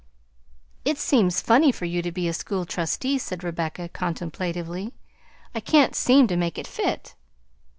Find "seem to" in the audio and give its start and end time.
5.93-6.35